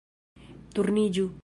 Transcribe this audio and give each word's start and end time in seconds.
-Turniĝu 0.79 1.29